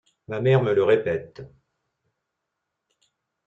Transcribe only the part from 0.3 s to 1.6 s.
mère me le répète.